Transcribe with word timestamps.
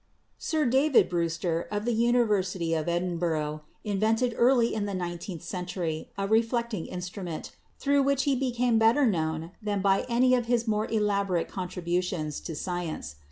Sir 0.39 0.65
David 0.65 1.09
Brewster, 1.09 1.67
of 1.69 1.85
the 1.85 1.93
University 1.93 2.73
of 2.73 2.87
Edinboro, 2.87 3.61
invented 3.83 4.33
early 4.35 4.73
in 4.73 4.87
the 4.87 4.95
nineteenth 4.95 5.43
century 5.43 6.09
a 6.17 6.27
reflecting 6.27 6.87
in 6.87 7.01
strument 7.01 7.51
through 7.77 8.01
which 8.01 8.23
he 8.23 8.35
became 8.35 8.79
better 8.79 9.05
known 9.05 9.51
than 9.61 9.79
by 9.79 10.07
any 10.09 10.33
of 10.33 10.47
his 10.47 10.67
more 10.67 10.87
elaborate 10.87 11.47
contributions 11.49 12.39
to 12.39 12.55
science. 12.55 13.17